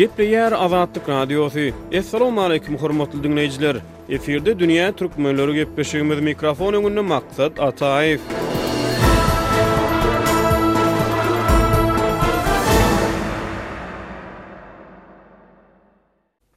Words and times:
Gepli 0.00 0.24
yer 0.24 0.52
Azadlık 0.52 1.08
Radyosu. 1.08 1.60
Esselamu 1.92 2.40
aleyküm 2.42 2.78
hürmetli 2.78 3.22
dinleyiciler. 3.24 3.76
Efirde 4.08 4.58
Dünya 4.58 4.92
Türk 4.92 5.18
Möylörü 5.18 5.54
Gepleşiğimiz 5.54 6.20
mikrofon 6.20 7.04
Maksat 7.04 7.60
atayif. 7.60 8.20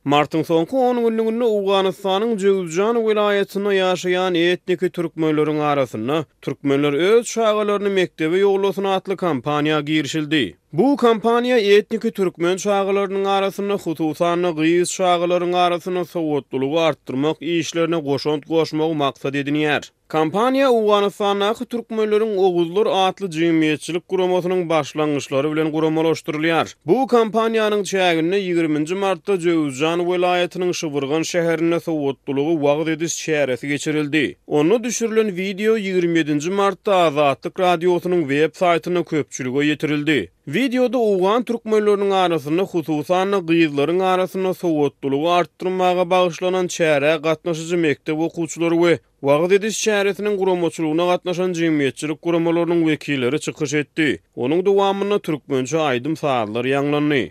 Martin 0.03 0.44
sonku 0.44 0.80
10 0.89 0.98
günlüğünde 0.99 1.44
Uganistan'ın 1.45 2.38
Cevizcan 2.38 3.07
vilayetinde 3.07 3.75
yaşayan 3.75 4.35
etniki 4.35 4.89
Türkmenlörün 4.89 5.59
arasında 5.59 6.25
Türkmenlör 6.41 6.94
öz 6.94 7.27
şağalarını 7.27 7.89
mektebe 7.89 8.38
yollosuna 8.38 8.95
atlı 8.95 9.17
kampanya 9.17 9.80
girişildi. 9.81 10.57
Bu 10.73 10.98
kampanya 10.98 11.58
etniki 11.58 12.12
türkmen 12.12 12.58
şagalarının 12.58 13.26
arasında 13.26 13.73
hutusanlı 13.73 14.55
gıyız 14.55 14.90
şagalarının 14.90 15.54
arasında 15.54 16.05
soğutluluğu 16.05 16.80
arttırmak, 16.80 17.41
işlerine 17.41 18.04
koşant 18.04 18.46
koşmak 18.46 18.96
maksat 18.96 19.36
ediniyer. 19.36 19.91
Kampanya 20.08 20.72
Uganistan'daki 20.72 21.66
Türkmenlerin 21.66 22.38
Oğuzlar 22.38 22.88
adlı 22.91 23.30
cemiyetçilik 23.30 24.08
kuramasının 24.08 24.70
başlangıçları 24.70 25.52
bilen 25.52 25.72
kuramalaştırılıyor. 25.72 26.74
Bu 26.85 27.08
kampanyanın 27.08 27.84
çeğinde 27.84 28.38
20. 28.38 28.99
Mart'ta 28.99 29.40
Cevuzcan 29.40 30.12
velayetinin 30.12 30.71
Şıvırgan 30.71 31.21
şehrine 31.21 31.80
soğutluluğu 31.80 32.62
vaqt 32.63 32.88
ediş 32.90 33.18
çeğresi 33.18 33.68
geçirildi. 33.68 34.35
Onu 34.48 34.84
düşürülen 34.84 35.35
video 35.35 35.76
27. 35.77 36.49
Mart'ta 36.49 36.96
Azatlık 36.96 37.60
Radyosu'nun 37.60 38.20
web 38.21 38.55
saytına 38.55 39.04
köpçülüğe 39.04 39.65
yetirildi. 39.65 40.32
Videoda 40.48 40.98
uwan 40.99 41.46
türkmenlörüniň 41.48 42.12
arasynda 42.13 42.63
hususan 42.68 43.32
gyzlaryň 43.48 44.02
arasynda 44.04 44.52
sowatdylygy 44.54 45.27
artdyrmaga 45.36 46.04
bagyşlanan 46.12 46.68
çäre 46.68 47.13
gatnaşyjy 47.24 47.77
mekdeb 47.80 48.20
okuwçylary 48.27 48.76
we 48.82 48.99
wagt 49.24 49.52
edis 49.60 49.80
şäheretiniň 49.86 50.36
guramçylygyna 50.41 51.05
gatnaşan 51.14 51.54
jemgyýetçilik 51.60 52.20
guramalarynyň 52.26 52.80
wekilleri 52.91 53.40
çykyş 53.40 53.74
etdi. 53.82 54.20
Onuň 54.36 54.66
dowamyny 54.66 55.20
türkmençe 55.20 55.77
aýdym 55.86 56.16
saýlary 56.26 56.76
ýanglandy. 56.76 57.24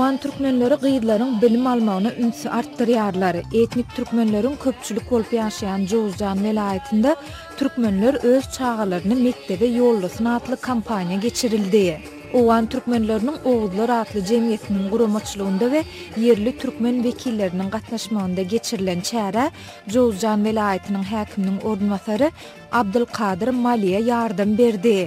Awan 0.00 0.16
türkmenleri 0.22 0.76
gyýdlaryň 0.84 1.30
bilim 1.42 1.66
almagyna 1.72 2.10
ünsi 2.26 2.50
artdyrýarlar. 2.58 3.34
Etnik 3.62 3.88
türkmenleriň 3.96 4.54
köpçülik 4.64 5.06
bolup 5.10 5.32
ýaşaýan 5.38 5.82
Jozjan 5.90 6.38
welaýatynda 6.46 7.10
türkmenler 7.58 8.14
öz 8.32 8.44
çağalaryny 8.56 9.16
mektebe 9.26 9.66
ýollasyn 9.80 10.26
atly 10.36 10.56
kampaniýa 10.68 11.18
geçirildi. 11.26 11.84
Owan 12.40 12.64
türkmenleriniň 12.76 13.36
Oğuzlar 13.52 13.90
atly 14.00 14.20
jemgyýetiniň 14.30 14.84
guramçylygynda 14.94 15.66
we 15.74 15.80
yerli 16.28 16.56
türkmen 16.64 16.96
wekilleriniň 17.08 17.68
gatnaşmagynda 17.76 18.42
geçirilen 18.56 19.00
çära 19.12 19.44
Jozjan 19.96 20.40
welaýatynyň 20.48 21.04
häkiminiň 21.14 21.58
ornmasary 21.72 22.28
Abdulkadir 22.82 23.48
Maliýa 23.66 24.00
ýardym 24.14 24.50
berdi. 24.62 24.98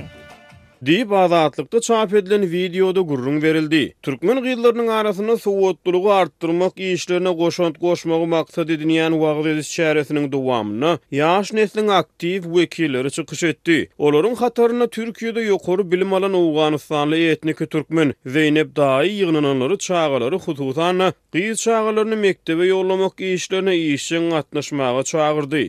Diýip 0.86 1.12
azatlykda 1.16 1.80
çap 1.86 2.14
edilen 2.14 2.42
videoda 2.52 3.02
gurrun 3.10 3.38
berildi. 3.44 3.80
Türkmen 4.06 4.38
gyýlarynyň 4.44 4.90
arasyna 4.96 5.36
sowatlygy 5.44 6.10
artdyrmak 6.16 6.74
işlerine 6.88 7.30
goşant 7.42 7.78
goşmagy 7.84 8.26
maksat 8.32 8.68
edinýän 8.74 9.14
wagt 9.24 9.46
edis 9.52 9.70
şäheresiniň 9.78 10.26
dowamyny 10.34 10.98
ýaş 11.20 11.54
neslin 11.60 11.88
aktiv 12.00 12.44
wekilleri 12.58 13.12
çykyş 13.20 13.44
etdi. 13.52 13.78
Olaryň 14.10 14.36
hatarına 14.42 14.84
Türkiýede 14.98 15.42
ýokary 15.48 15.88
bilim 15.94 16.14
alan 16.20 16.34
Awganystanly 16.42 17.22
etnik 17.32 17.64
türkmen 17.78 18.14
Zeynep 18.38 18.76
Daý 18.82 19.08
ýygnanlary 19.14 19.78
çağalary 19.88 20.36
hususan 20.50 21.00
gyýy 21.34 21.56
çağalaryny 21.64 22.16
mektebe 22.26 22.64
ýollamak 22.74 23.22
işlerine 23.32 23.74
işçiň 23.80 24.28
gatnaşmagy 24.36 25.04
çağırdy. 25.14 25.66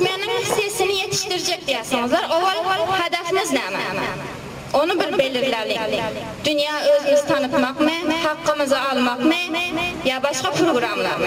menin 0.00 0.42
sesini 0.56 0.94
yetiştirecek 1.02 1.66
diyorsanızlar. 1.66 2.24
Oval 2.28 2.98
hedefiniz 3.04 3.52
ne 3.52 3.58
mi? 3.70 3.80
Onu 4.74 5.00
bir 5.00 5.18
belirlelik. 5.18 5.80
Dünya 6.44 6.80
özümüz 6.80 7.24
tanıtmak 7.26 7.80
mı? 7.80 7.90
Hakkımızı 8.24 8.80
almak 8.80 9.20
mı? 9.24 9.34
Ya 10.04 10.22
başka 10.22 10.50
programlar 10.50 11.16
mı? 11.16 11.26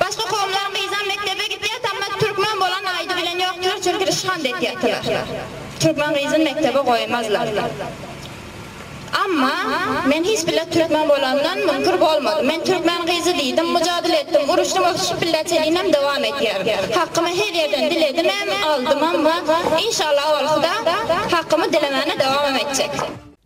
Başka 0.00 0.22
kovumlar 0.24 0.66
mektebe 1.08 1.44
gidiyat 1.54 1.82
ama 1.92 2.18
Türkmen 2.18 2.56
bolan 2.56 2.84
aydı 2.98 3.16
bilen 3.16 3.38
yoktur. 3.46 3.80
Çünkü 3.84 4.06
Rışkan 4.06 4.44
dek 4.44 4.62
yatırlar. 4.62 5.24
Türkmen 5.80 6.14
izin 6.14 6.44
mektebe 6.44 6.78
Amma 9.24 9.50
men 10.08 10.24
hiç 10.24 10.46
bile 10.46 10.64
Türkmen 10.70 11.08
bolandan 11.08 11.58
mukur 11.58 12.00
bolmadı. 12.00 12.44
Men 12.44 12.64
Türkmen 12.64 13.06
gizi 13.06 13.38
deydim, 13.38 13.72
mücadil 13.72 14.12
ettim, 14.14 14.40
uruçlu 14.54 14.80
mokşu 14.80 15.18
pilleteliyinem 15.20 15.92
devam 15.92 16.24
etiyer. 16.24 16.78
Hakkımı 16.94 17.28
her 17.28 17.54
yerden 17.54 17.90
diledim 17.90 18.26
hem 18.26 18.68
aldım 18.70 19.02
ama 19.04 19.40
inşallah 19.88 20.42
olsa 20.42 20.62
da 20.62 20.72
hakkımı 21.38 21.64
dilemene 21.72 22.18
devam 22.18 22.56
edecek. 22.66 22.90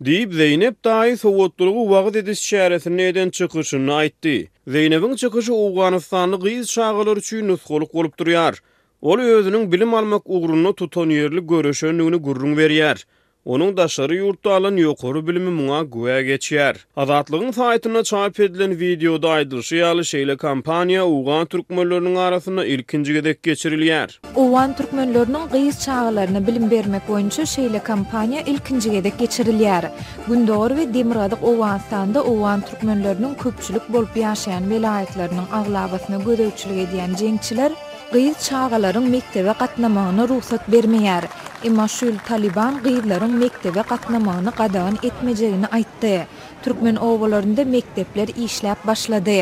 Diýip 0.05 0.33
Zeynep, 0.33 0.83
dahi 0.83 1.17
sowatlygy 1.17 1.81
wagt 1.87 2.15
edis 2.15 2.39
şäherine 2.39 2.97
neden 2.97 3.29
çykyşyny 3.29 3.89
aýtdy. 3.99 4.47
Zeynepin 4.67 5.15
çykyşy 5.15 5.51
Awganystanly 5.51 6.37
gyz 6.39 6.69
şagalar 6.69 7.17
üçin 7.17 7.47
nusgulyk 7.47 7.93
bolup 7.93 8.13
durýar. 8.19 8.55
Ol 9.01 9.17
özüniň 9.19 9.71
bilim 9.71 9.93
almak 9.93 10.23
ugruny 10.25 10.73
tutan 10.73 11.09
ýerli 11.09 11.41
görüşenligini 11.47 12.17
gurrun 12.25 12.55
berýär. 12.57 13.05
Onun 13.45 13.77
daşarı 13.77 14.15
yurtta 14.15 14.53
alan 14.53 14.75
yokoru 14.77 15.27
bilimi 15.27 15.49
muna 15.49 15.81
guya 15.81 16.21
geçer. 16.21 16.75
Azatlığın 16.97 17.51
sayetine 17.51 18.03
çayip 18.03 18.39
edilen 18.39 18.79
videoda 18.79 19.29
aydırışı 19.29 19.75
yalı 19.75 20.05
şeyle 20.05 20.37
kampanya 20.37 21.07
Uğan 21.07 21.45
Türkmenlörünün 21.45 22.15
arasında 22.15 22.65
ilkinci 22.65 23.13
gedek 23.13 23.43
geçiril 23.43 23.81
yer. 23.87 24.19
Uğan 24.35 24.75
Türkmenlörünün 24.75 25.47
gıyız 25.51 25.79
çağlarını 25.83 26.47
bilim 26.47 26.71
vermek 26.71 27.09
oyuncu 27.09 27.45
şeyle 27.45 27.79
kampanya 27.83 28.41
ilkinci 28.41 28.91
gedek 28.91 29.19
geçiril 29.19 29.59
yer. 29.59 29.91
Gündoğru 30.27 30.75
ve 30.75 30.93
Demiradık 30.93 31.39
Uğan 31.43 31.77
standı 31.77 32.21
Uğan 32.21 32.61
Türkmenlörünün 32.61 33.33
köpçülük 33.33 33.93
bolpiyy 33.93 34.23
yaşayan 34.25 34.69
velayy 34.69 35.05
velayy 35.17 35.99
velayy 36.25 36.97
cengçiler... 37.19 37.71
gyýyl 38.13 38.33
çağalaryň 38.45 39.05
mektebe 39.15 39.53
gatnamagyna 39.61 40.23
ruhsat 40.31 40.63
bermeýär. 40.73 41.23
Emma 41.67 41.85
Taliban 42.29 42.73
gyýyllaryň 42.83 43.33
mektebe 43.43 43.81
gatnamagyny 43.91 44.51
gadan 44.61 44.93
etmejegini 45.09 45.67
aýtdy. 45.77 46.25
Türkmen 46.63 46.95
owullarynda 46.95 47.63
mektepler 47.75 48.27
işläp 48.45 48.79
başlady. 48.87 49.41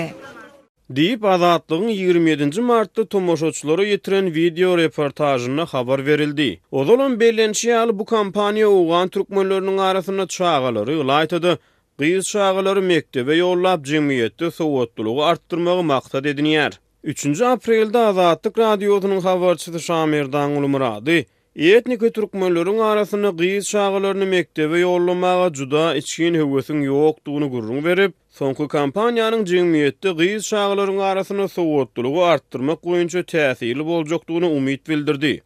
Diýip 0.95 1.23
azatlygyň 1.35 1.89
27-nji 1.89 2.61
martda 2.61 3.05
tomoşaçylara 3.05 3.83
ýetiren 3.83 4.25
video 4.35 4.77
reportajyna 4.77 5.65
habar 5.65 6.05
berildi. 6.05 6.49
Ozalan 6.71 7.19
bellenşi 7.19 7.69
bu 7.99 8.03
kampaniýa 8.13 8.67
ugan 8.81 9.07
türkmenläriniň 9.07 9.81
arasyna 9.89 10.27
çağalary 10.27 10.93
ýlaýtdy. 11.01 11.57
Gyýyl 11.99 12.23
çağalary 12.31 12.81
mektebe 12.93 13.33
ýollap 13.43 13.85
jemgyýetde 13.93 14.51
sowatlylygy 14.51 15.21
artdyrmagy 15.31 15.83
maksat 15.93 16.25
edinýär. 16.25 16.77
3-nji 17.05 17.45
aprelde 17.45 17.97
Azadlyk 17.97 18.57
radiosynyň 18.57 19.21
habarçysy 19.21 19.79
Şamir 19.79 20.25
Daňul 20.33 20.67
Muradi 20.67 21.25
etnik 21.55 22.01
türkmenleriň 22.15 22.79
arasyna 22.91 23.31
gyýyş 23.39 23.69
şagalaryny 23.75 24.27
mektebe 24.35 24.81
ýollamaga 24.83 25.47
juda 25.59 25.85
içgin 26.01 26.35
höwesiň 26.41 26.83
ýokdugyny 26.91 27.49
gurrun 27.55 27.79
berip, 27.87 28.13
soňky 28.41 28.67
kampaniýanyň 28.75 29.47
jemgyýetde 29.53 30.09
gyýyş 30.19 30.43
şagalaryň 30.51 30.99
arasyna 31.11 31.47
sowatlygy 31.55 32.21
artdyrmak 32.33 32.79
goýunça 32.89 33.23
täsirli 33.33 33.83
boljakdygyny 33.93 34.49
umyt 34.57 34.83
bildirdi. 34.89 35.37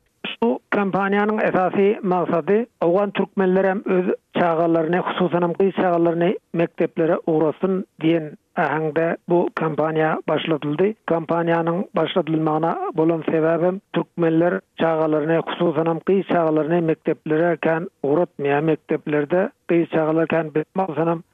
kampaniýanyň 0.76 1.40
esasy 1.50 1.84
maksady 2.12 2.56
awgan 2.82 3.12
türkmenler 3.18 3.66
öz 3.96 4.06
çağalaryny, 4.40 4.98
hususan 5.10 5.42
hem 5.46 5.52
gyz 5.60 5.74
çağalaryny 5.76 6.32
mekteplere 6.62 7.18
ugrasyn 7.28 7.76
diýen 8.02 8.26
ahangda 8.64 9.06
bu 9.30 9.42
kampaniýa 9.62 10.16
başlatyldy. 10.30 10.88
Kampaniýanyň 11.12 11.84
başlatylmagyna 11.96 12.72
bolan 12.98 13.22
sebäbi 13.32 13.72
türkmenler 13.94 14.54
çağalaryny, 14.82 15.38
hususan 15.48 15.86
hem 15.92 16.00
gyz 16.10 16.26
çağalaryny 16.34 16.82
mekteplere 16.90 17.56
kan 17.68 17.90
ugratmaýar, 18.04 18.62
mekteplerde 18.72 19.50
gyz 19.70 19.86
çağalar 19.94 20.28
kan 20.28 20.54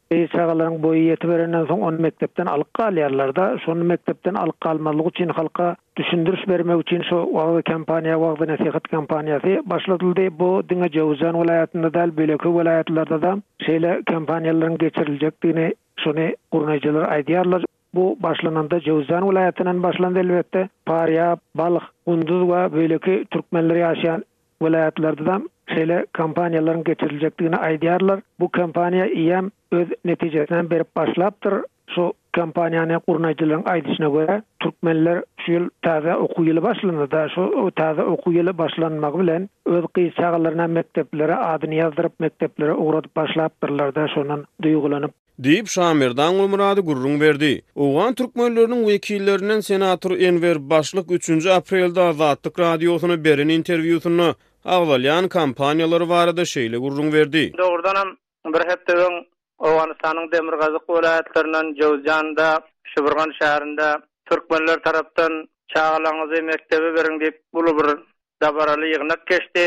Eýsagalaryň 0.10 0.78
boýy 0.82 1.02
ýetiberenden 1.14 1.68
soň 1.70 1.82
onu 1.88 2.00
mektepden 2.04 2.48
alyp 2.50 2.70
galýarlar 2.80 3.30
da, 3.38 3.44
şonu 3.66 3.86
mektepden 3.92 4.38
alyp 4.44 4.56
galmalyk 4.66 5.08
üçin 5.12 5.30
halka 5.38 5.68
düşündürüş 6.00 6.48
bermek 6.50 6.80
üçin 6.82 7.02
şu 7.10 7.18
wagtda 7.36 7.62
kampaniýa, 7.72 8.16
wagtda 8.24 8.46
nasihat 8.52 8.86
kampaniýasy 8.96 9.54
başlatyldy. 9.74 10.26
Bu 10.40 10.50
diňe 10.72 10.90
Jowzan 10.98 11.36
welaýatynda 11.42 11.92
da, 12.00 12.08
beýleki 12.22 12.54
welaýatlarda 12.58 13.22
da 13.28 13.36
şeýle 13.68 13.92
kampaniýalaryň 14.14 14.78
geçiriljekdigini 14.88 15.68
şonu 16.04 16.26
gurnajylar 16.58 17.06
aýdýarlar. 17.20 17.64
Bu 18.00 18.08
başlananda 18.24 18.80
Jowzan 18.90 19.30
welaýatynyň 19.30 19.84
başlandy 19.86 20.20
elbetde. 20.26 20.70
Paryap, 20.86 21.40
Balyk, 21.56 21.86
Gunduz 22.10 22.42
we 22.50 22.66
beýleki 22.80 23.20
türkmenleri 23.30 23.86
ýaşaýan 23.92 24.26
welaýatlarda 24.64 25.26
da 25.30 25.38
şeýle 25.74 26.00
kampaniýalaryň 26.18 26.83
getirilýändigini 26.89 27.57
aydiyarlar. 27.69 28.21
Bu 28.39 28.48
kampaniýa 28.60 29.06
iýem 29.21 29.51
öz 29.71 29.88
neticesinden 30.06 30.69
beri 30.69 30.83
başlapdyr. 30.98 31.54
Şu 31.95 32.13
kampaniýany 32.38 33.00
gurnaýjylaryň 33.07 33.63
aýdyşyna 33.74 34.10
göre 34.18 34.42
türkmenler 34.63 35.21
şu 35.45 35.51
ýyl 35.56 35.68
täze 35.88 36.16
okuw 36.25 36.44
ýyly 36.50 36.63
başlandy. 36.68 37.07
Da 37.12 37.24
şu 37.36 37.48
täze 37.81 38.01
okuw 38.16 38.33
ýyly 38.39 38.57
başlanmak 38.57 39.18
bilen 39.21 39.50
öz 39.66 39.86
gyýyş 39.95 40.13
çaýlaryna 40.19 40.68
mekteplere 40.80 41.36
adını 41.36 41.75
ýazdyryp 41.80 42.13
mekteplere 42.19 42.74
ugrat 42.74 43.06
sonan 43.16 43.92
da 43.95 44.06
şonuň 44.16 44.45
duýgulanyp 44.63 45.12
Deyip 45.39 45.68
Şamirdan 45.69 46.36
Umuradı 46.36 46.81
gurrun 46.81 47.19
verdi. 47.19 47.62
Oğan 47.75 48.13
Türkmenlörünün 48.13 48.88
vekillerinin 48.88 49.60
Senator 49.60 50.12
Enver 50.12 50.69
Başlık 50.69 51.12
3. 51.12 51.45
Aprelda 51.48 52.04
Azadlık 52.04 52.60
Radyosunu 52.60 53.24
berin 53.24 53.50
interviyusunu 53.50 54.36
Awgalyan 54.68 55.28
kampaniýalar 55.32 56.04
barada 56.10 56.42
şeýle 56.44 56.78
gurrun 56.82 57.14
berdi. 57.14 57.54
Dogrudan 57.58 57.98
hem 58.44 58.54
bir 58.54 58.60
hepde 58.68 58.94
öň 59.04 59.22
Awganystanyň 59.60 60.32
Demirgazyk 60.32 60.84
welaýatlarynyň 60.96 61.70
Jowzjanda, 61.82 62.48
Şubrgan 62.92 63.32
şäherinde 63.40 63.90
türkmenler 64.30 64.80
tarapdan 64.84 65.36
çağalanyzy 65.76 66.42
mektebi 66.50 66.94
berin 66.96 67.18
diýip 67.24 67.38
bulup 67.54 67.82
bir 67.84 67.98
dabaraly 68.42 68.92
ýygnak 68.96 69.24
geçdi. 69.34 69.66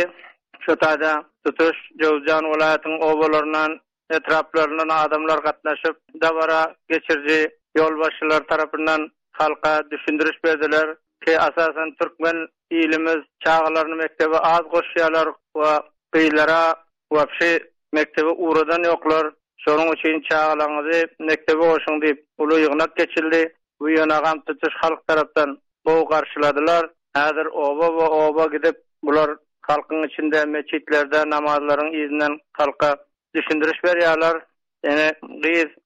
Şu 0.60 0.72
taýda 0.84 1.22
tutuş 1.46 1.76
Jowzjan 2.02 2.44
welaýatynyň 2.52 3.00
obalarynyň 3.08 3.78
etraplarynyň 4.10 4.92
adamlar 4.98 5.38
gatnaşyp 5.38 5.96
dabara 6.22 6.74
geçirdi. 6.88 7.40
ýolbaşçylar 7.78 8.46
tarapyndan 8.46 9.10
halka 9.32 9.82
düşündiriş 9.90 10.44
berdiler. 10.44 10.96
ki 11.26 11.38
asasen 11.38 11.94
Türkmen 12.00 12.48
ilimiz 12.70 13.16
çağlarını 13.44 13.96
mektebi 13.96 14.36
az 14.36 14.60
koşuyalar 14.60 15.28
ve 15.56 15.68
kıylara 16.10 16.74
ve 17.12 17.18
mektebi 17.18 17.60
mektebe 17.92 18.28
uğradan 18.28 18.82
yoklar. 18.82 19.32
Sorun 19.56 19.92
için 19.92 20.22
çağlarınızı 20.30 21.08
mektebe 21.18 21.60
koşun 21.60 22.02
deyip 22.02 22.26
ulu 22.38 22.58
yığınak 22.58 22.96
geçildi. 22.96 23.52
Bu 23.80 23.88
yönağın 23.90 24.40
tutuş 24.40 24.74
halk 24.76 25.06
taraftan 25.06 25.58
bu 25.86 26.08
karşıladılar. 26.08 26.90
Hazır 27.12 27.46
oba 27.46 27.86
ve 27.96 28.06
oba 28.08 28.46
gidip 28.46 28.76
Bular 29.02 29.30
halkın 29.62 30.02
içinde 30.08 30.44
meçitlerde 30.44 31.30
namazların 31.30 31.92
izinden 31.92 32.38
halka 32.52 32.96
düşündürüş 33.34 33.84
veriyorlar. 33.84 34.42
Yani 34.84 35.10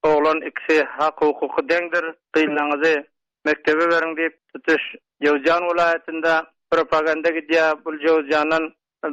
oğlan 0.02 0.40
ikisi 0.40 0.84
hak 0.84 1.20
hukuku 1.22 1.68
dengdir. 1.68 2.04
Kıylarınızı 2.32 3.04
mektebe 3.48 3.84
berin 3.92 4.14
diýip 4.18 4.36
tutuş. 4.52 4.82
Jowjan 5.26 5.66
welaýatynda 5.70 6.32
propaganda 6.74 7.30
gidýä, 7.38 7.64
bu 7.84 7.90
jowjanan 8.06 8.64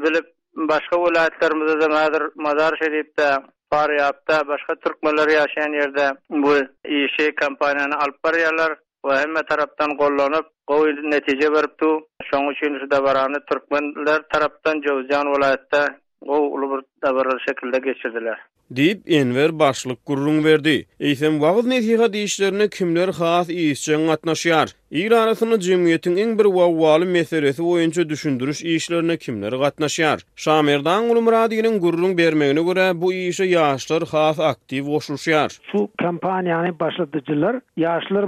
bilip 0.03 0.27
başga 0.71 0.97
welaýatlarymyzda 1.05 1.75
da 1.83 1.89
nazar 1.97 2.23
mazar 2.47 2.79
şeripde, 2.83 3.27
Faryapda, 3.73 4.35
başga 4.51 4.73
türkmenler 4.83 5.29
ýaşaýan 5.35 5.71
yerde 5.79 6.03
bu 6.43 6.51
işi 6.97 7.25
kampaniýany 7.43 7.95
alyp 8.03 8.19
barýarlar. 8.27 8.75
Bu 9.03 9.13
hem 9.21 9.33
tarapdan 9.49 9.95
gollanyp, 10.01 10.51
goýy 10.71 10.93
netije 11.13 11.49
beripdi. 11.55 11.89
Şoň 12.29 12.51
üçin 12.53 12.77
şu 12.83 12.87
da 12.91 13.01
türkmenler 13.49 14.19
tarapdan 14.33 14.83
Jowjan 14.87 15.33
welaýatynda 15.33 15.83
goýy 16.31 16.45
ulubur 16.57 16.79
da 17.03 17.15
bir 17.19 17.39
şekilde 17.49 17.77
geçirdiler. 17.89 18.37
deyip 18.75 19.03
Enver 19.11 19.59
başlık 19.59 20.05
gurrun 20.05 20.43
verdi. 20.43 20.85
Eysem 20.99 21.41
vağız 21.41 21.65
nesiha 21.67 22.13
deyişlerine 22.13 22.67
kimler 22.67 23.07
xas 23.09 23.49
iyisçen 23.49 24.07
atnaşyar. 24.07 24.69
İl 24.91 25.23
arasını 25.23 25.59
cemiyetin 25.59 26.17
en 26.17 26.39
bir 26.39 26.45
vavvalı 26.45 27.05
meselesi 27.05 27.63
oyuncu 27.63 28.09
düşündürüş 28.09 28.63
iyişlerine 28.63 29.17
kimler 29.17 29.51
qatnaşyar? 29.59 30.19
Şamerdan 30.35 31.03
Ulu 31.09 31.21
Muradiyinin 31.21 31.79
gurrun 31.79 32.17
vermeğine 32.17 32.61
göre 32.63 33.01
bu 33.01 33.13
iyişe 33.13 33.43
yaşlar 33.45 34.01
xas 34.01 34.39
aktiv 34.39 34.87
oşuşyar. 34.87 35.49
Su 35.71 35.89
kampanyanı 35.97 36.79
başladıcılar 36.79 37.55
yaşlar 37.77 38.23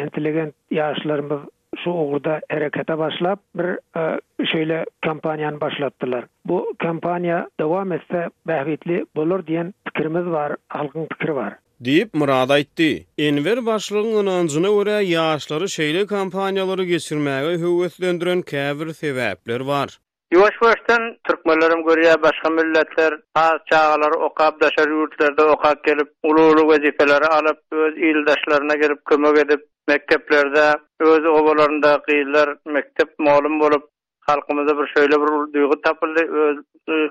şu 1.83 1.89
uğurda 1.89 2.39
erekata 2.49 2.97
başlap 2.97 3.39
bir 3.55 3.77
e, 3.97 4.19
şöyle 4.45 4.83
kampanyanı 5.01 5.61
başlattılar. 5.61 6.25
Bu 6.45 6.73
kampanya 6.79 7.49
devam 7.59 7.91
etse 7.91 8.27
behvitli 8.47 9.05
bulur 9.15 9.47
diyen 9.47 9.73
fikrimiz 9.87 10.25
var, 10.25 10.55
halkın 10.69 11.07
fikri 11.13 11.35
var. 11.35 11.53
Diyip 11.83 12.13
Murad 12.13 12.49
aytti. 12.49 13.05
Enver 13.17 13.65
başlığın 13.65 14.27
anancına 14.27 14.69
uğra 14.69 15.01
yaşları 15.01 15.69
şeyle 15.69 16.05
kampanyaları 16.05 16.83
geçirmeye 16.83 17.57
hüvvetlendiren 17.57 18.41
kevir 18.41 18.89
sevapler 18.93 19.59
var. 19.59 19.97
Yavaş 20.33 20.51
yavaştan 20.63 21.17
Türkmenlerim 21.23 21.83
görüyor 21.85 22.13
başqa 22.13 22.23
başka 22.23 22.49
milletler 22.49 23.13
az 23.35 23.59
çağları 23.69 24.19
okab 24.19 24.61
daşar 24.61 24.87
yurtlarda 24.89 25.49
okak 25.51 25.83
gelip 25.83 26.07
ulu 26.23 26.41
ulu 26.41 26.69
vezifeleri 26.71 27.25
alıp 27.25 27.59
öz 27.71 27.97
ildaşlarına 27.97 28.75
gelip 28.75 29.05
kömök 29.05 29.37
edip 29.37 29.61
mekteplerde 29.87 30.77
öz 30.99 31.25
obalarında 31.25 32.01
qiyyler 32.07 32.55
mektep 32.65 33.19
malum 33.19 33.59
bolup 33.59 33.89
halkımıza 34.19 34.77
bir 34.77 34.87
şöyle 34.87 35.15
bir 35.21 35.53
duygu 35.53 35.81
tapıldı 35.81 36.19
öz 36.33 36.57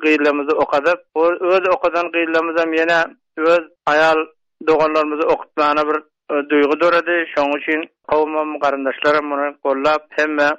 qiyyilerimizi 0.00 0.50
okadıp 0.56 1.00
öz 1.40 1.68
okadan 1.68 2.10
qiyyilerimizden 2.12 2.72
yine 2.72 3.14
öz 3.36 3.68
hayal 3.84 4.18
doğanlarımızı 4.66 5.28
okutmana 5.28 5.82
bir 5.88 6.02
e, 6.36 6.48
duygu 6.48 6.80
doradı. 6.80 7.24
Şun 7.34 7.60
için 7.60 7.90
kavmam, 8.08 8.58
karındaşlarım 8.58 9.30
bunu 9.30 9.54
kollap 9.62 10.06
hemme 10.10 10.50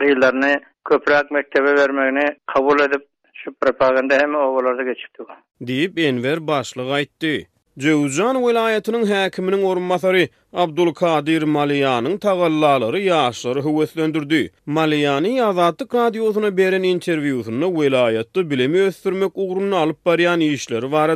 qiyyilerini 0.00 0.60
köprak 0.88 1.30
mektebe 1.30 1.74
vermeğini 1.74 2.36
kabul 2.46 2.80
edip 2.80 3.02
şu 3.34 3.54
propaganda 3.54 4.14
hemme 4.14 4.38
obalarda 4.38 4.82
geçipti. 4.82 5.22
Deyip 5.60 5.98
Enver 5.98 6.46
başlığı 6.46 6.82
aýtdy 6.82 7.49
Cevzan 7.78 8.46
vilayetinin 8.48 9.06
hakiminin 9.06 9.62
ormasari 9.62 10.28
Abdulkadir 10.52 11.42
Maliyanın 11.42 12.16
tagallaları 12.18 13.00
yaşları 13.00 13.62
hüveslendirdi. 13.64 14.50
Maliyani 14.66 15.36
yazatlık 15.36 15.94
radyosuna 15.94 16.56
beren 16.56 16.82
intervyusunu 16.82 17.80
vilayetli 17.82 18.50
bilimi 18.50 18.80
östürmek 18.82 19.30
uğrunu 19.34 19.76
alıp 19.76 20.06
bariyan 20.06 20.40
işleri 20.40 20.92
var 20.92 21.08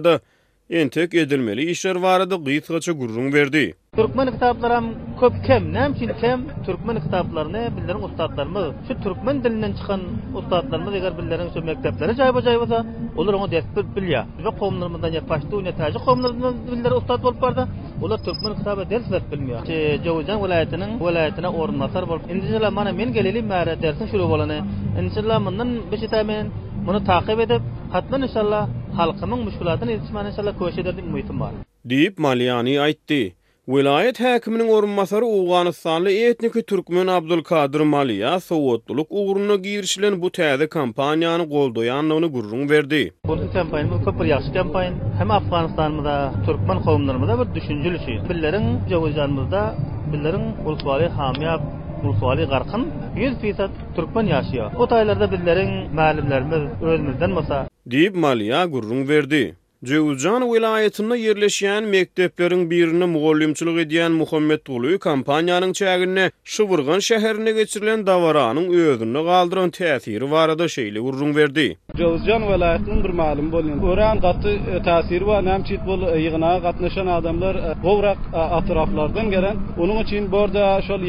entek 0.70 0.92
tök 1.10 1.14
edilmeli 1.14 1.62
işler 1.70 1.96
varadı 1.96 2.44
gıytgaça 2.44 2.92
gurrun 2.92 3.32
verdi. 3.32 3.74
Türkmen 3.96 4.30
kitaplarım 4.32 4.84
köp 5.20 5.32
kem, 5.46 5.72
nem 5.72 5.92
için 5.94 6.10
kem 6.20 6.40
Türkmen 6.66 7.00
kitaplarını 7.04 7.70
bildirin 7.76 8.02
ustadlarımı. 8.02 8.74
Şu 8.88 8.94
Türkmen 9.02 9.44
dilinden 9.44 9.72
çıkan 9.72 10.00
ustadlarımı 10.34 10.90
eğer 10.96 11.18
bildirin 11.18 11.48
şu 11.54 11.62
mekteplere 11.66 12.16
cayba 12.16 12.42
cayba 12.42 12.68
da 12.70 12.86
olur 13.16 13.34
onu 13.34 13.50
dert 13.50 13.76
bir 13.76 13.96
bilya. 13.96 14.26
Ve 14.44 14.50
komlarımızdan 14.60 15.12
yaklaştı, 15.12 15.64
ne 15.64 15.74
tercih 15.76 16.00
komlarımızdan 16.06 16.96
ustad 16.96 17.22
olup 17.24 17.42
vardı. 17.42 17.68
Ular 18.02 18.18
Türkmen 18.24 18.58
kitabı 18.58 18.90
ders 18.90 19.10
ver 19.12 19.22
bilmiyor. 19.32 19.66
Şey, 19.66 20.00
Cevucan 20.04 20.44
vilayetinin 20.44 21.00
vilayetine 21.06 21.48
orunlasar 21.48 22.08
bol. 22.08 22.20
İndişallah 22.32 22.76
bana 22.76 22.92
men 22.92 23.12
geleli 23.12 23.42
mi 23.42 23.50
dersin 23.82 24.06
şu 24.10 24.18
rubalını. 24.18 24.58
İndişallah 25.00 25.46
bundan 25.46 25.70
bir 25.92 25.98
şey 25.98 26.08
tamamen 26.08 26.46
bunu 26.86 27.04
takip 27.04 27.40
edip 27.40 27.62
hatman 27.92 28.22
inşallah 28.22 28.68
halkymyň 28.98 29.40
müşkilatyny 29.48 29.90
ýetirmäne 29.96 30.30
şala 30.36 30.52
köşe 30.58 30.82
derdiň 30.86 31.40
bar. 31.40 31.52
diýip 31.90 32.14
Maliyany 32.18 32.74
aýtdy. 32.86 33.32
Vilayet 33.68 34.20
häkiminiň 34.20 34.68
orunmasary 34.76 35.24
Owganystanly 35.24 36.26
etniki 36.30 36.62
türkmen 36.70 37.06
Abdulkadir 37.06 37.80
Maliya 37.80 38.40
sowatlyk 38.40 39.06
ugruny 39.10 39.56
giýirşilen 39.66 40.14
bu 40.22 40.28
täze 40.30 40.64
kampaniýany 40.78 41.44
goldaýanlygyny 41.54 42.28
gurrun 42.36 42.68
berdi. 42.70 43.02
Bu 43.26 43.34
kampaniýa 43.58 43.90
bu 43.94 43.98
köp 44.06 44.18
ýaşy 44.30 44.50
kampaniýa. 44.58 45.12
Hem 45.20 45.30
Afganystanymyzda 45.30 46.14
türkmen 46.46 46.78
howumlarymyzda 46.86 47.34
bir 47.40 47.54
düşünjeli 47.60 47.98
şeýdir. 48.06 48.26
Billeriň 48.30 48.64
jogajanymyzda 48.92 49.60
billeriň 50.12 50.42
ulgary 50.70 51.06
hamyap 51.20 51.62
Kulsuali 52.04 52.44
Garkın 52.48 52.86
100 53.16 53.38
fiyat 53.38 53.70
Türkmen 53.96 54.26
yaşıyor. 54.26 54.70
O 54.78 54.86
taylarda 54.86 55.32
bizlerin 55.32 55.94
malimlerimiz 55.94 56.82
ölmüzden 56.82 57.30
masa. 57.30 57.68
Deyip 57.86 58.14
Maliya 58.16 58.64
gurrun 58.66 59.08
verdi. 59.08 59.54
Cevuzcan 59.84 60.54
vilayetinde 60.54 61.16
yerleşen 61.18 61.84
mekteplerin 61.84 62.70
birini 62.70 63.04
muhollimçilik 63.06 63.86
ediyen 63.86 64.12
Muhammed 64.12 64.58
Tulu 64.58 64.98
kampanyanın 64.98 65.72
çeğinine 65.72 66.30
Şıvırgan 66.44 66.98
şehirine 66.98 67.52
geçirilen 67.52 68.06
davaranın 68.06 68.68
öğüdünü 68.72 69.24
kaldıran 69.24 69.70
tesiri 69.70 70.30
var 70.30 70.58
da 70.58 70.68
şeyle 70.68 71.00
vurrun 71.00 71.36
verdi. 71.36 71.76
Cevuzcan 71.96 72.42
vilayetinin 72.52 73.04
bir 73.04 73.08
malum 73.10 73.52
bolin. 73.52 73.78
Öğren 73.82 74.20
katı 74.20 74.48
e, 74.50 74.74
tesiri 74.88 75.26
var. 75.26 75.44
Nem 75.44 75.62
bol 75.86 76.00
e, 76.02 76.20
yığına 76.22 76.62
katlaşan 76.62 77.06
adamlar 77.06 77.82
kovrak 77.82 78.18
e, 78.32 78.36
atıraflardan 78.36 79.30
gelen. 79.30 79.56
Onun 79.78 80.04
için 80.04 80.32
borda 80.32 80.64
arada 80.64 80.82
şol 80.86 81.02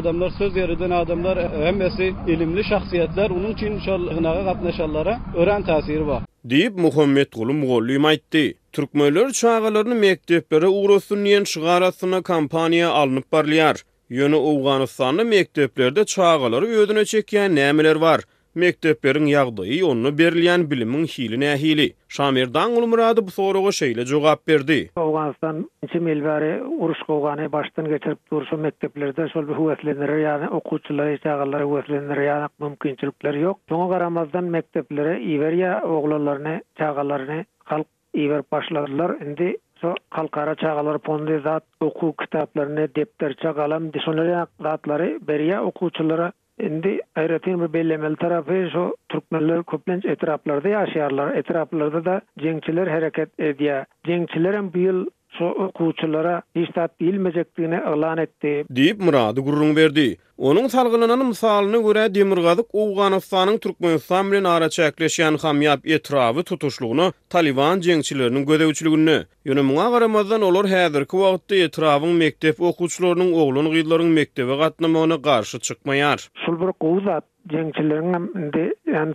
adamlar, 0.00 0.30
söz 0.38 0.56
yeriden 0.56 0.90
adamlar, 0.90 1.36
emmesi, 1.66 2.12
ilimli 2.28 2.62
şahsiyetler, 2.70 3.30
onun 3.30 3.52
için 3.54 3.72
şol 3.86 4.00
yığına 4.00 4.44
katlaşanlara 4.44 5.20
öğren 5.36 5.62
tesiri 5.66 6.06
var. 6.06 6.22
deyip 6.50 6.76
Muhammed 6.78 7.26
Gulum 7.32 7.66
Gollim 7.66 8.04
aytti. 8.04 8.58
Türkmenler 8.72 9.32
çağalarını 9.32 9.94
mektepleri 9.94 10.66
uğrasın 10.66 11.24
diyen 11.24 11.44
şıgarasına 11.44 12.22
kampanya 12.22 12.90
alınıp 12.90 13.32
barlayar. 13.32 13.84
Yönü 14.10 14.36
Afganistanlı 14.36 15.24
mekteplerde 15.24 16.04
çağaları 16.04 16.66
ödüne 16.66 17.04
çekeyen 17.04 17.54
nemeler 17.54 17.96
var. 17.96 18.20
Mekteplerin 18.54 19.26
yağdayı 19.26 19.86
onu 19.86 20.18
berliyen 20.18 20.70
bilimin 20.70 21.04
hiline 21.04 21.56
hili. 21.58 21.92
Şamirdan 22.08 22.72
ulu 22.76 22.86
muradı 22.86 23.26
bu 23.26 23.30
soruğu 23.30 23.72
şeyle 23.72 24.04
cevap 24.04 24.48
verdi. 24.48 24.90
Afganistan 24.96 25.70
içi 25.88 26.00
milvari 26.00 26.62
uruş 26.62 26.98
kovganı 27.06 27.52
baştan 27.52 27.88
geçirip 27.88 28.18
dursun 28.30 28.60
mekteplerde 28.60 29.28
sol 29.28 29.48
bir 29.48 29.52
huvetlenir 29.54 30.16
yani 30.18 30.48
okuçları, 30.48 31.18
çağalları 31.18 31.64
huvetlenir 31.64 32.16
yani 32.20 32.48
mümkünçülükleri 32.60 33.40
yok. 33.40 33.58
Sonu 33.68 33.88
karamazdan 33.90 34.44
mekteplere 34.44 35.20
iver 35.22 35.52
ya 35.52 35.82
oğlanlarını, 35.88 36.60
çağalarını 36.78 37.44
halk 37.64 37.86
iver 38.16 38.42
başladılar. 38.52 39.20
Indi 39.26 39.56
so 39.80 39.94
kalkara 40.10 40.54
çağalar 40.54 40.98
pondi 40.98 41.40
zat 41.44 41.64
oku 41.80 42.14
kitaplarını 42.20 42.88
depter 42.96 43.34
çağalam 43.42 43.92
disonlari 43.92 44.46
zatları 44.62 45.20
beriya 45.28 45.64
okuçulara 45.64 46.32
Indi 46.64 46.90
ayratin 47.20 47.56
bu 47.60 47.68
bellemel 47.72 48.14
tarafı 48.16 48.68
şu 48.72 48.96
Türkmenler 49.08 49.62
köplenç 49.64 50.04
etraplarda 50.04 50.68
yaşayarlar. 50.68 51.34
Etraplarda 51.34 52.04
da 52.04 52.20
cengçiler 52.38 52.86
hareket 52.86 53.40
ediyor. 53.40 53.84
Cengçilerin 54.06 54.74
bu 54.74 54.78
yıl 54.78 55.06
so 55.38 55.44
okuwçylara 55.46 56.42
iştat 56.54 57.00
bilmejekdigini 57.00 57.74
ilan 57.74 58.18
etdi. 58.18 58.50
Diýip 58.76 59.04
Murady 59.04 59.40
gurrun 59.40 59.76
berdi. 59.76 60.04
Onuň 60.38 60.66
salgylanan 60.68 61.26
mysalyny 61.26 61.80
görä 61.82 62.04
Demirgazyk 62.14 62.66
Awganystanyň 62.74 63.58
Türkmenistan 63.58 64.30
bilen 64.32 64.44
ara 64.44 64.66
çäkleşýän 64.76 65.40
hamyap 65.42 65.86
etrawy 65.86 66.42
tutuşlugyny 66.42 67.10
Taliban 67.30 67.80
jeňçileriniň 67.88 68.44
gödäwçiligini. 68.50 69.16
Ýöne 69.46 69.62
muňa 69.70 69.88
garamazdan 69.94 70.42
olar 70.42 70.66
häzirki 70.74 71.16
wagtda 71.24 71.54
etrawyň 71.66 72.14
mektep 72.24 72.60
okuwçylarynyň 72.70 73.30
oglun 73.44 73.68
gyýlaryň 73.74 74.10
mektebe 74.20 74.54
gatnamagyna 74.62 75.16
garşy 75.28 75.58
çykmaýar. 75.58 76.18
Şol 76.46 76.54
bir 76.60 76.70
gowzat 76.84 77.24
jeňçileriniň 77.54 78.14
hem 78.14 78.24
indi 78.42 78.64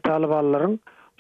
Taliban-lary 0.08 0.70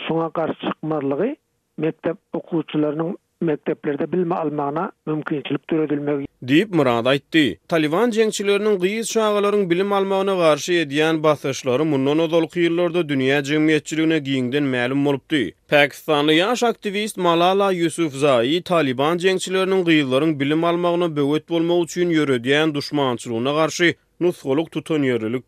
şuňa 0.06 0.30
garşy 0.38 0.64
çykmazlygy 0.70 1.32
mektep 1.78 2.18
okuwçylarynyň 2.34 3.10
mekteplerde 3.42 4.12
bilme 4.12 4.36
almana 4.36 4.92
mümkinçilik 5.06 5.68
türedilmeli. 5.68 6.28
Diyip 6.48 6.74
Murad 6.76 7.06
aýtdy. 7.06 7.58
Taliban 7.68 8.10
cengçilerinin 8.12 8.80
qiyiz 8.80 9.10
şağaların 9.10 9.70
bilim 9.70 9.94
almağına 9.94 10.38
karşı 10.38 10.74
ediyen 10.74 11.24
basışları 11.24 11.86
mundan 11.86 12.20
ozal 12.20 12.46
kıyırlarda 12.48 13.10
dünya 13.10 13.40
jemgyýetçiligine 13.40 14.18
giyinden 14.18 14.64
məlum 14.64 15.06
bolupdy. 15.06 15.50
Pakistanlı 15.68 16.34
yaş 16.34 16.64
aktivist 16.64 17.18
Malala 17.18 17.72
Yusuf 17.72 18.14
Taliban 18.66 19.18
cengçilerinin 19.18 19.86
gıyızların 19.86 20.40
bilim 20.40 20.64
almağına 20.64 21.16
bövet 21.16 21.50
bolma 21.50 21.84
üçin 21.84 22.10
yörediyen 22.10 22.76
düşmançılığına 22.76 23.56
karşı 23.56 23.94
nusgoluk 24.20 24.72
tutan 24.72 25.04
yerlilik 25.08 25.44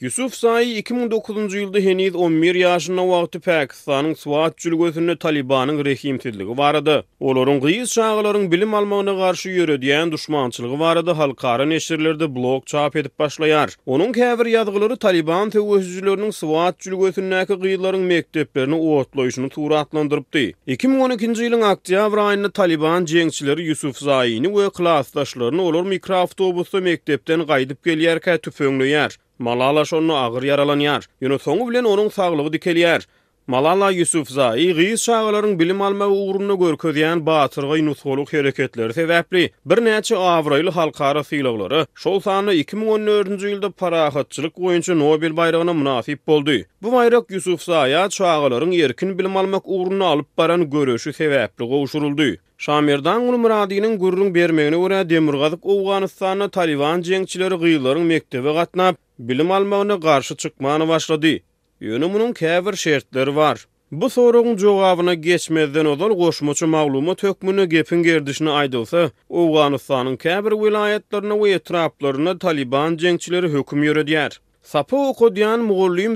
Yusuf 0.00 0.34
Sayi 0.36 0.76
2009-njy 0.84 1.58
ýylda 1.60 1.80
heniz 1.84 2.14
11 2.18 2.54
ýaşyna 2.60 3.02
wagty 3.06 3.38
Pakistanyň 3.38 4.14
suwat 4.16 4.58
jülgüsini 4.64 5.14
Talibanyň 5.18 5.78
rehimtiligi 5.86 6.56
barady. 6.58 6.96
Olaryň 7.20 7.60
gyýyz 7.62 7.94
şaýgalaryň 7.94 8.50
bilim 8.52 8.74
almagyna 8.74 9.12
garşy 9.14 9.50
ýöredýän 9.54 10.12
düşmançylygy 10.12 10.78
barady 10.80 11.10
halkara 11.10 11.64
neşirlerde 11.66 12.34
blok 12.34 12.66
çap 12.66 12.96
edip 12.96 13.12
başlaýar. 13.20 13.74
Onuň 13.86 14.12
käbir 14.12 14.46
ýadgylary 14.56 14.98
Taliban 14.98 15.50
töwüzçüleriniň 15.50 16.32
suwat 16.32 16.80
jülgüsindäki 16.80 17.54
gyýylaryň 17.62 18.02
mekteplerini 18.10 18.74
owatlaýyşyny 18.74 19.52
suratlandyrypdy. 19.54 20.52
2012-nji 20.68 21.46
ýylyň 21.48 21.66
oktýabr 21.72 22.18
aýynda 22.26 22.50
Taliban 22.50 23.06
jeňçileri 23.06 23.62
Yusuf 23.70 23.96
Sayini 23.98 24.46
we 24.50 24.66
klassdaşlaryny 24.70 25.60
olar 25.60 25.82
mikroawtobusda 25.94 26.80
mektepden 26.80 27.40
gaýdy 27.46 27.75
ýetip 27.76 27.86
gelýärkä 27.86 28.36
tüpüňli 28.40 28.88
ýar. 28.94 29.12
Malala 29.38 29.84
şonu 29.84 30.14
agyr 30.20 30.44
yaralanýar. 30.50 31.02
Ýöne 31.22 31.38
soňu 31.48 31.68
bilen 31.68 31.84
onuň 31.92 32.10
saglygy 32.10 32.56
dikelýär. 32.56 33.04
Malala 33.48 33.92
Yusufzai, 33.92 34.34
Zai, 34.34 34.86
giz 34.88 35.02
şağaların 35.02 35.58
bilim 35.58 35.82
alma 35.82 36.08
ve 36.10 36.14
uğrunu 36.14 36.58
görkü 36.58 36.94
diyen 36.94 37.26
batırgı 37.26 37.86
nusoluk 37.86 38.32
Bir 38.32 39.84
neci 39.84 40.16
avraylı 40.16 40.70
halkara 40.70 41.22
filoları, 41.22 41.86
Şolsanlı 41.94 42.54
2014. 42.54 43.42
yılda 43.42 43.70
para 43.70 44.14
hatçılık 44.14 44.58
oyuncu 44.58 44.98
Nobel 44.98 45.36
bayrağına 45.36 45.72
munafip 45.72 46.28
oldu. 46.28 46.52
Bu 46.82 46.92
bayrak 46.92 47.30
Yusuf 47.30 47.62
Zai'ya 47.62 48.08
erkin 48.84 49.18
bilim 49.18 49.36
almak 49.36 49.62
uğrunu 49.64 50.04
alıp 50.04 50.38
baran 50.38 50.70
görüşü 50.70 51.12
sebepli 51.12 51.64
kovuşuruldu. 51.68 52.24
Şamirdan 52.58 53.22
ulu 53.22 53.38
müradinin 53.38 53.98
gürrün 53.98 54.34
bermeyini 54.34 54.76
ura 54.76 55.10
demurgazık 55.10 55.66
Uganistanlı 55.66 56.48
talivan 56.50 57.02
cengçileri 57.02 57.54
gıyıların 57.54 58.02
mektebe 58.02 58.54
katnap, 58.54 58.96
bilim 59.18 59.50
almağına 59.50 60.00
karşı 60.00 60.36
çıkmağını 60.36 60.88
başladı. 60.88 61.26
Yönü 61.84 62.06
munun 62.08 62.32
kəvir 62.38 62.76
şertlər 62.80 63.28
var. 63.36 63.66
Bu 63.92 64.08
sorun 64.10 64.56
cogavına 64.56 65.14
geçmezden 65.14 65.84
ozal 65.84 66.14
qoşmaçı 66.20 66.66
mağluma 66.66 67.14
tökmünü 67.14 67.64
gepin 67.66 68.02
gerdişini 68.02 68.50
aydılsa, 68.50 69.10
Oğanistanın 69.28 70.16
käbir 70.16 70.52
vilayetlerine 70.52 71.40
ve 71.42 71.50
etraplarına 71.50 72.38
taliban 72.38 72.96
cengçileri 72.96 73.48
hüküm 73.48 73.82
yöre 73.82 74.04
Sapu 74.06 74.36
Sapı 74.62 74.96
oku 74.96 75.36
diyan 75.36 75.68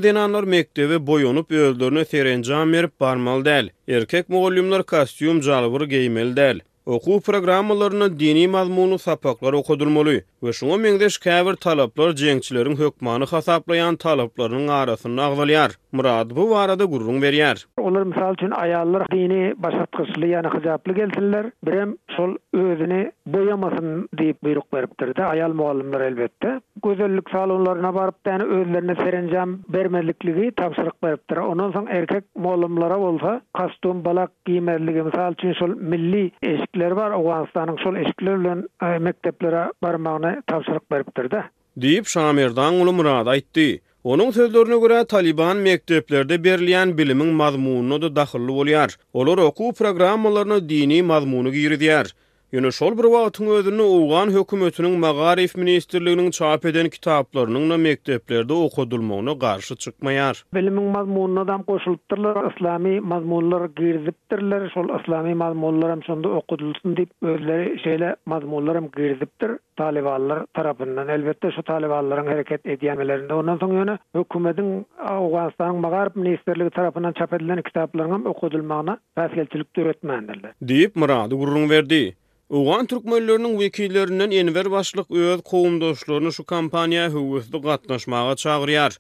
denanlar 0.03 0.45
mektebe 0.45 1.07
boyonup 1.07 1.51
öldürünü 1.53 2.05
serencam 2.05 2.69
merib 2.69 2.91
barmal 3.01 3.45
del. 3.45 3.69
Erkek 3.89 4.29
Moğollimler 4.29 4.83
kastiyum 4.83 5.41
calıbır 5.41 5.83
geymel 5.87 6.37
del. 6.37 6.61
Oku 6.91 7.21
programlaryna 7.21 8.09
dini 8.21 8.49
mazmunu 8.49 8.99
sapaklar 8.99 9.53
okudulmaly 9.55 10.17
we 10.43 10.53
şunga 10.53 10.77
meňdeş 10.83 11.15
käbir 11.27 11.57
talaplar 11.67 12.11
jeňçilärin 12.17 12.75
hukmany 12.81 13.25
hasaplayan 13.27 13.97
talaplarının 13.97 14.69
arasyny 14.69 15.21
agdalyar. 15.23 15.71
Murad 15.93 16.31
bu 16.31 16.51
varada 16.51 16.85
gurrun 16.85 17.21
berýär. 17.23 17.63
Onlar 17.81 18.03
mysal 18.03 18.35
üçin 18.35 18.51
aýallar 18.59 19.03
dini 19.13 19.55
basatgysly, 19.63 20.27
ýany 20.35 20.51
hüzaply 20.57 20.95
gelsenler, 20.95 21.51
birem 21.67 21.97
sol 22.17 22.35
özüni 22.55 23.13
boyamasın 23.27 24.09
diýip 24.17 24.37
buyruk 24.45 24.73
beripdir. 24.73 25.09
Aýal 25.29 25.53
muallimler 25.55 26.01
albetde. 26.01 26.61
gözellik 26.83 27.29
salonlarına 27.33 27.95
barıp 27.95 28.15
täne 28.25 28.43
özlerine 28.45 28.95
serencam 28.95 29.59
bermelikliği 29.69 30.53
tapşyryk 30.53 31.03
beripdir. 31.03 31.37
Ondan 31.37 31.71
soň 31.73 31.89
erkek 31.91 32.25
molumlara 32.37 32.99
bolsa 33.01 33.41
kostum 33.55 34.05
balak 34.05 34.31
giymerligi 34.45 35.03
mesal 35.03 35.33
üçin 35.33 35.53
şol 35.53 35.69
milli 35.77 36.31
eşikler 36.43 36.97
bar 36.97 37.11
Awganistanyň 37.11 37.83
şol 37.85 37.97
eşikler 37.97 38.41
bilen 38.41 38.69
e, 38.83 38.99
mekteplere 38.99 39.73
barmagyny 39.83 40.41
tapşyryk 40.47 40.91
beripdir 40.91 41.31
de. 41.31 41.45
Diýip 41.81 42.05
Şamerdan 42.09 42.75
uly 42.75 42.91
Murad 42.93 43.27
aýtdy. 43.27 43.81
Onun 44.05 44.31
sözlerine 44.31 44.77
gura 44.77 45.05
Taliban 45.07 45.57
mekteplerde 45.57 46.35
berilýän 46.37 46.99
bilimin 46.99 47.29
mazmununu 47.35 48.03
da 48.03 48.17
dahillu 48.17 48.53
bolýar. 48.53 48.97
Olur 49.13 49.39
oku 49.39 49.73
programmalaryna 49.79 50.69
dini 50.69 51.03
mazmuny 51.03 51.51
giyirdiyar. 51.51 52.15
Yönü 52.53 52.73
şol 52.73 52.99
bir 52.99 53.05
vaatın 53.05 53.47
özünü 53.47 53.83
Uğan 53.83 54.31
hökumetinin 54.31 54.99
Mağarif 55.01 55.57
Ministerliğinin 55.57 56.31
çap 56.31 56.65
eden 56.65 56.89
kitaplarının 56.89 57.71
da 57.71 57.77
mekteplerde 57.77 58.53
okudulmağına 58.53 59.39
karşı 59.39 59.77
çıkmayar. 59.77 60.45
Bilimin 60.55 60.83
mazmununa 60.85 61.41
adam 61.41 61.63
koşulttırlar, 61.63 62.51
ıslami 62.51 63.01
mazmunlar 63.01 63.71
girdiptirlar, 63.77 64.71
şol 64.75 64.89
ıslami 64.95 65.35
mazmunlar 65.35 65.91
hem 65.91 66.03
sonunda 66.03 66.29
okudulsun 66.29 66.97
deyip 66.97 67.11
özleri 67.23 67.83
şeyle 67.85 68.17
mazmunlar 68.27 68.77
hem 68.77 68.89
girdiptir 68.97 69.51
tarafından. 70.55 71.09
Elbette 71.09 71.51
şu 71.57 71.63
talibarların 71.63 72.27
hareket 72.27 72.67
ediyemelerinde. 72.67 73.35
Ondan 73.35 73.57
sonra 73.57 73.75
yöne 73.75 73.99
hükümetin 74.15 74.87
Uğanistan'ın 75.21 75.77
Mağarif 75.81 76.17
ministrligi 76.17 76.71
tarafından 76.71 77.13
çap 77.13 77.33
edilen 77.33 77.63
kitaplarının 77.63 78.25
okudulmağına 78.25 78.99
fesiyelçilik 79.15 79.77
dörretmeyendirli. 79.77 80.47
Deyip 80.63 80.97
mıradı 80.97 81.35
gurrun 81.35 81.71
verdi. 81.71 82.15
Uğan 82.51 82.87
Türkmenlörünün 82.87 83.61
vekillerinden 83.61 84.31
enver 84.31 84.71
başlıq 84.71 85.05
öz 85.11 85.43
qoğumdoşlarını 85.45 86.33
şu 86.33 86.45
kampanya 86.45 87.09
hüvüsdü 87.11 87.63
qatnaşmağa 87.63 88.37
çağırıyar. 88.37 88.93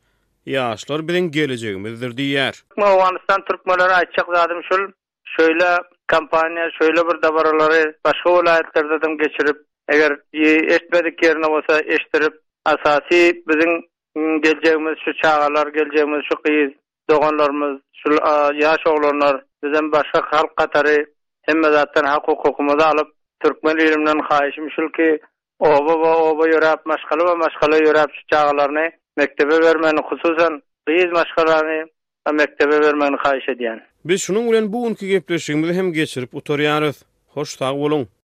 Yaşlar 0.47 1.09
bilin 1.09 1.31
gelecegimizdir 1.31 2.17
diyar. 2.17 2.55
Uğanistan 2.79 3.45
Türkmenlörü 3.51 3.93
açıq 3.93 4.27
zadim 4.35 4.61
şul, 4.69 4.83
şöyle 5.25 5.69
kampanya, 6.07 6.71
şöyle 6.79 7.09
bir 7.09 7.23
davaraları 7.23 7.95
başqa 8.05 8.31
olayetlerde 8.31 9.03
dem 9.03 9.19
geçirip, 9.19 9.57
eger 9.89 10.13
eşitmedik 10.33 11.23
yerine 11.23 11.47
olsa 11.47 11.81
eştirip, 11.81 12.35
asasi 12.65 13.43
bizim 13.49 13.73
mm, 14.17 14.41
geleceğimiz 14.43 14.95
şu 15.05 15.13
çağalar, 15.23 15.67
geleceğimiz 15.67 16.21
şu 16.29 16.43
qiyiz, 16.43 16.71
doğanlarımız, 17.11 17.81
şu 17.93 18.13
yaş 18.55 18.87
oğlanlar, 18.87 19.45
bizim 19.65 19.93
başqa 19.93 20.21
halk 20.25 20.57
qatari, 20.57 21.07
hem 21.43 21.63
zaten 21.65 22.05
hak 22.05 22.29
hukukumuzu 22.29 22.85
alıp, 22.87 23.09
Türkmen 23.41 23.77
ilimden 23.77 24.19
haýyşym 24.19 24.71
şulki 24.71 24.93
ki, 24.97 25.19
oba 25.59 26.01
ba 26.03 26.17
oba 26.23 26.49
yorap, 26.49 26.87
maşkala 26.87 27.25
ba 27.27 27.35
maşkala 27.35 27.77
yorap 27.77 28.11
şu 28.15 28.21
çağalarını 28.31 28.91
mektebe 29.17 29.61
vermeni, 29.61 30.01
hususen 30.05 30.63
kıyız 30.87 31.13
maşkalarını 31.13 31.89
mektebe 32.33 32.81
vermeni 32.81 33.17
xaiş 33.25 33.49
ediyen. 33.49 33.87
Biz 34.05 34.23
şunun 34.23 34.47
ulen 34.49 34.73
bu 34.73 34.85
unki 34.85 35.09
gepleşimizi 35.09 35.73
hem 35.75 35.93
geçirip 35.93 36.35
utoryarız. 36.35 37.03
Hoş 37.29 37.49
sağ 37.51 38.07